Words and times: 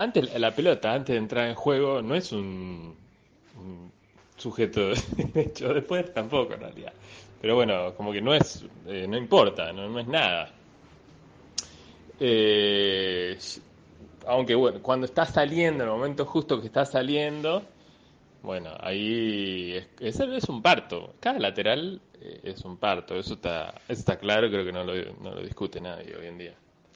Antes, 0.00 0.32
la 0.38 0.54
pelota, 0.54 0.92
antes 0.94 1.14
de 1.14 1.18
entrar 1.18 1.48
en 1.48 1.56
juego, 1.56 2.00
no 2.02 2.14
es 2.14 2.30
un, 2.30 2.94
un 3.56 3.92
sujeto 4.36 4.90
de 4.90 4.94
hecho, 5.34 5.74
después 5.74 6.14
tampoco 6.14 6.54
en 6.54 6.60
realidad. 6.60 6.92
Pero 7.40 7.56
bueno, 7.56 7.92
como 7.96 8.12
que 8.12 8.20
no 8.20 8.32
es, 8.32 8.64
eh, 8.86 9.08
no 9.08 9.16
importa, 9.16 9.72
no, 9.72 9.88
no 9.88 9.98
es 9.98 10.06
nada. 10.06 10.52
Eh, 12.20 13.36
aunque 14.28 14.54
bueno, 14.54 14.80
cuando 14.82 15.04
está 15.04 15.26
saliendo, 15.26 15.82
en 15.82 15.90
el 15.90 15.96
momento 15.96 16.24
justo 16.26 16.60
que 16.60 16.68
está 16.68 16.84
saliendo, 16.84 17.64
bueno, 18.44 18.70
ahí 18.78 19.84
es, 19.98 20.20
es, 20.20 20.48
un 20.48 20.62
parto. 20.62 21.14
Cada 21.18 21.40
lateral 21.40 22.00
eh, 22.20 22.42
es 22.44 22.64
un 22.64 22.76
parto, 22.76 23.16
eso 23.16 23.34
está, 23.34 23.70
eso 23.88 23.98
está 23.98 24.16
claro, 24.16 24.48
creo 24.48 24.64
que 24.64 24.72
no 24.72 24.84
lo, 24.84 24.94
no 25.20 25.34
lo 25.34 25.42
discute 25.42 25.80
nadie 25.80 26.14
hoy 26.16 26.26
en 26.28 26.38
día. 26.38 26.54